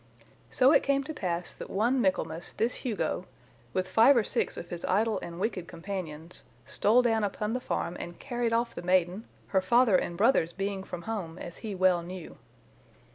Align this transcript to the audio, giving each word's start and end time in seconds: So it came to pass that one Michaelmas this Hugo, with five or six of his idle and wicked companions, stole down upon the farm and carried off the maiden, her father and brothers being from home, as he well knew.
So 0.49 0.71
it 0.71 0.81
came 0.81 1.03
to 1.03 1.13
pass 1.13 1.53
that 1.53 1.69
one 1.69 2.01
Michaelmas 2.01 2.53
this 2.53 2.73
Hugo, 2.81 3.27
with 3.71 3.87
five 3.87 4.17
or 4.17 4.23
six 4.23 4.57
of 4.57 4.69
his 4.69 4.83
idle 4.85 5.19
and 5.21 5.39
wicked 5.39 5.67
companions, 5.67 6.43
stole 6.65 7.03
down 7.03 7.23
upon 7.23 7.53
the 7.53 7.59
farm 7.59 7.95
and 7.99 8.17
carried 8.17 8.51
off 8.51 8.73
the 8.73 8.81
maiden, 8.81 9.25
her 9.49 9.61
father 9.61 9.95
and 9.95 10.17
brothers 10.17 10.53
being 10.53 10.83
from 10.83 11.03
home, 11.03 11.37
as 11.37 11.57
he 11.57 11.75
well 11.75 12.01
knew. 12.01 12.39